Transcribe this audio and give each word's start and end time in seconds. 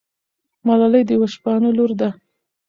ملالۍ 0.67 1.01
د 1.05 1.09
یوه 1.17 1.27
شپانه 1.33 1.69
لور 1.77 1.91
ده. 1.99 2.09